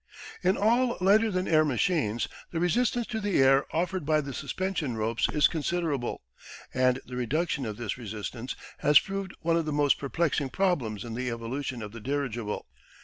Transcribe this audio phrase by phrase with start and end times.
[0.41, 4.97] In all lighter than air machines the resistance to the air offered by the suspension
[4.97, 6.23] ropes is considerable,
[6.73, 11.13] and the reduction of this resistance has proved one of the most perplexing problems in
[11.13, 12.65] the evolution of the dirigible.